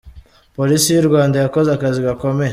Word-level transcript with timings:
Polisi 0.57 0.87
y’u 0.91 1.07
Rwanda 1.09 1.35
yakoze 1.43 1.69
akazi 1.71 1.99
gakomeye 2.07 2.49